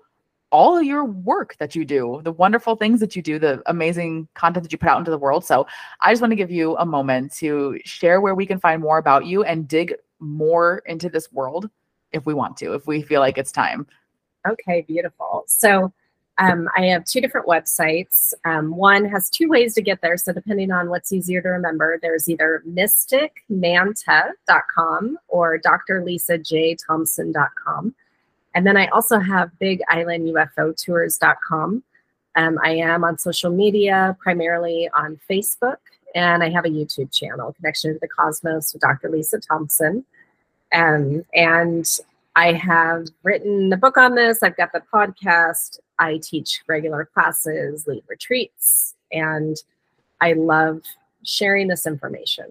[0.51, 4.63] all your work that you do, the wonderful things that you do, the amazing content
[4.63, 5.45] that you put out into the world.
[5.45, 5.67] So
[6.01, 8.97] I just want to give you a moment to share where we can find more
[8.97, 11.69] about you and dig more into this world
[12.11, 13.85] if we want to, if we feel like it's time.
[14.47, 15.43] Okay, beautiful.
[15.47, 15.93] So
[16.39, 18.33] um, I have two different websites.
[18.45, 20.17] Um, one has two ways to get there.
[20.17, 27.95] So depending on what's easier to remember, there's either mysticmanta.com or drlisajthompson.com.
[28.55, 31.83] And then I also have bigislandUFOtours.com.
[32.35, 35.79] Um, I am on social media, primarily on Facebook,
[36.15, 39.09] and I have a YouTube channel, Connection to the Cosmos with Dr.
[39.09, 40.03] Lisa Thompson.
[40.71, 41.85] Um, and
[42.35, 44.43] I have written the book on this.
[44.43, 45.79] I've got the podcast.
[45.99, 49.57] I teach regular classes, lead retreats, and
[50.21, 50.81] I love
[51.23, 52.49] sharing this information.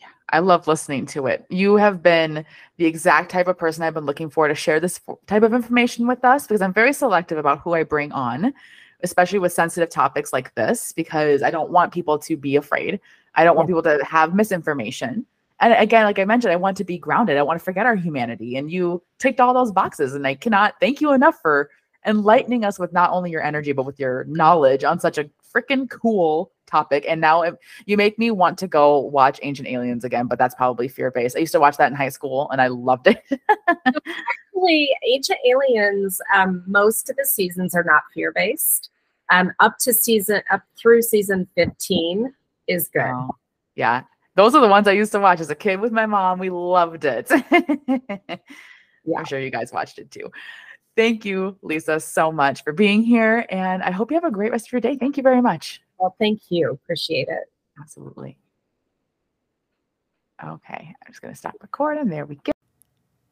[0.00, 1.46] Yeah, I love listening to it.
[1.48, 2.44] You have been
[2.76, 6.06] the exact type of person I've been looking for to share this type of information
[6.06, 8.52] with us because I'm very selective about who I bring on
[9.02, 13.00] especially with sensitive topics like this, because I don't want people to be afraid.
[13.34, 15.26] I don't want people to have misinformation.
[15.60, 17.36] And again, like I mentioned, I want to be grounded.
[17.36, 18.56] I want to forget our humanity.
[18.56, 20.14] And you ticked all those boxes.
[20.14, 21.70] And I cannot thank you enough for
[22.06, 25.90] enlightening us with not only your energy, but with your knowledge on such a freaking
[25.90, 27.04] cool topic.
[27.08, 30.54] And now it, you make me want to go watch Ancient Aliens again, but that's
[30.54, 31.36] probably fear based.
[31.36, 33.22] I used to watch that in high school and I loved it.
[33.68, 38.90] Actually, Ancient Aliens, um, most of the seasons are not fear based.
[39.30, 42.32] Um, up to season, up through season 15
[42.66, 43.12] is good.
[43.74, 44.02] Yeah.
[44.38, 46.38] Those are the ones I used to watch as a kid with my mom.
[46.38, 47.28] We loved it.
[47.88, 49.18] yeah.
[49.18, 50.30] I'm sure you guys watched it too.
[50.96, 53.46] Thank you, Lisa, so much for being here.
[53.50, 54.94] And I hope you have a great rest of your day.
[54.94, 55.82] Thank you very much.
[55.98, 56.70] Well, thank you.
[56.70, 57.50] Appreciate it.
[57.80, 58.38] Absolutely.
[60.44, 62.08] Okay, I'm just going to stop recording.
[62.08, 62.52] There we go.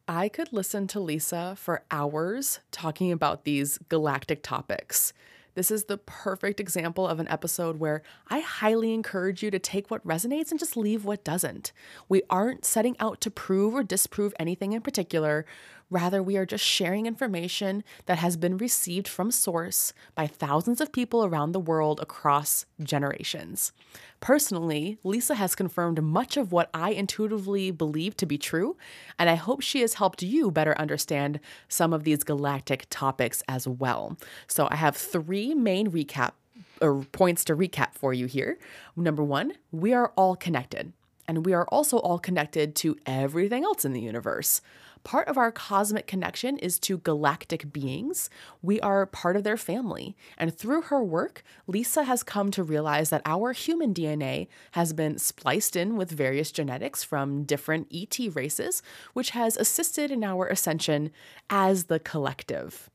[0.09, 5.13] I could listen to Lisa for hours talking about these galactic topics.
[5.57, 9.91] This is the perfect example of an episode where I highly encourage you to take
[9.91, 11.73] what resonates and just leave what doesn't.
[12.11, 15.47] We aren't setting out to prove or disprove anything in particular.
[15.89, 20.93] Rather, we are just sharing information that has been received from source by thousands of
[20.93, 23.73] people around the world across generations.
[24.19, 28.77] Personally, Lisa has confirmed much of what I intuitively believe to be true,
[29.19, 33.69] and I hope she has helped you better understand some of these galactic topics as
[33.69, 34.17] well.
[34.49, 36.33] So, I have three main recap
[36.81, 38.59] or points to recap for you here.
[38.97, 40.93] Number one, we are all connected,
[41.29, 44.61] and we are also all connected to everything else in the universe.
[45.05, 48.29] Part of our cosmic connection is to galactic beings.
[48.61, 50.17] We are part of their family.
[50.37, 55.19] And through her work, Lisa has come to realize that our human DNA has been
[55.19, 61.13] spliced in with various genetics from different ET races, which has assisted in our ascension
[61.49, 62.91] as the collective.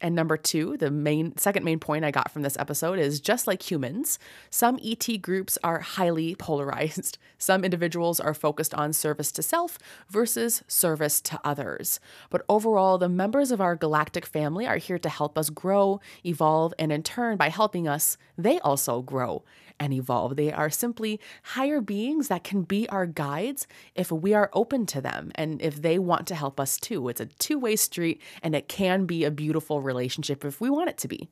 [0.00, 3.46] And number two, the main second main point I got from this episode is just
[3.46, 4.18] like humans,
[4.50, 7.18] some ET groups are highly polarized.
[7.38, 9.78] Some individuals are focused on service to self
[10.08, 12.00] versus service to others.
[12.30, 16.74] But overall, the members of our galactic family are here to help us grow, evolve,
[16.78, 19.42] and in turn, by helping us, they also grow
[19.80, 20.36] and evolve.
[20.36, 25.00] They are simply higher beings that can be our guides if we are open to
[25.00, 27.08] them and if they want to help us too.
[27.08, 30.90] It's a two way street and it can be a beautiful relationship if we want
[30.90, 31.28] it to be.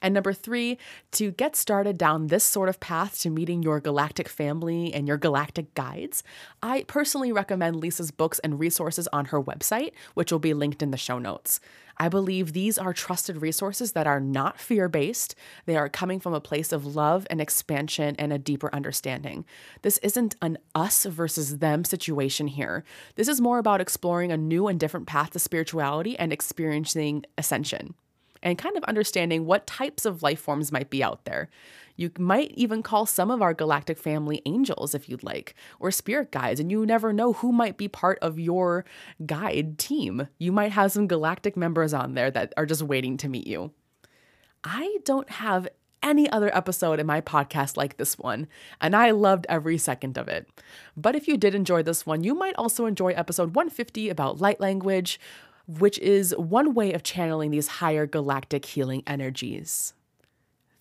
[0.00, 0.78] And number three,
[1.12, 5.16] to get started down this sort of path to meeting your galactic family and your
[5.16, 6.22] galactic guides,
[6.62, 10.90] I personally recommend Lisa's books and resources on her website, which will be linked in
[10.90, 11.60] the show notes.
[12.00, 15.34] I believe these are trusted resources that are not fear based.
[15.66, 19.44] They are coming from a place of love and expansion and a deeper understanding.
[19.82, 22.84] This isn't an us versus them situation here.
[23.16, 27.94] This is more about exploring a new and different path to spirituality and experiencing ascension
[28.42, 31.48] and kind of understanding what types of life forms might be out there.
[31.96, 36.30] You might even call some of our galactic family angels if you'd like, or spirit
[36.30, 38.84] guides, and you never know who might be part of your
[39.26, 40.28] guide team.
[40.38, 43.72] You might have some galactic members on there that are just waiting to meet you.
[44.62, 45.68] I don't have
[46.02, 48.46] any other episode in my podcast like this one,
[48.80, 50.48] and I loved every second of it.
[50.96, 54.60] But if you did enjoy this one, you might also enjoy episode 150 about light
[54.60, 55.18] language,
[55.68, 59.92] which is one way of channeling these higher galactic healing energies.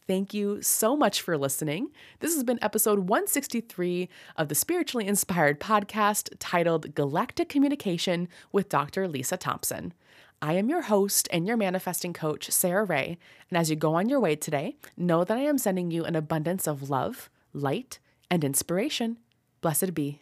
[0.07, 1.89] Thank you so much for listening.
[2.21, 4.07] This has been episode 163
[4.37, 9.09] of the Spiritually Inspired podcast titled Galactic Communication with Dr.
[9.09, 9.93] Lisa Thompson.
[10.41, 13.17] I am your host and your manifesting coach, Sara Rae.
[13.49, 16.15] And as you go on your way today, know that I am sending you an
[16.15, 17.99] abundance of love, light,
[18.31, 19.17] and inspiration.
[19.59, 20.21] Blessed be.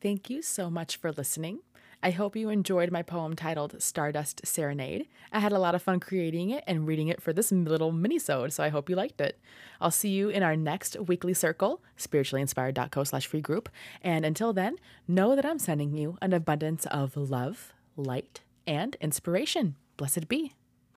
[0.00, 1.60] Thank you so much for listening.
[2.04, 5.08] I hope you enjoyed my poem titled Stardust Serenade.
[5.32, 8.52] I had a lot of fun creating it and reading it for this little mini-sode,
[8.52, 9.40] so I hope you liked it.
[9.80, 13.70] I'll see you in our next weekly circle, spirituallyinspired.co slash free group.
[14.02, 14.76] And until then,
[15.08, 19.76] know that I'm sending you an abundance of love, light, and inspiration.
[19.96, 20.52] Blessed be.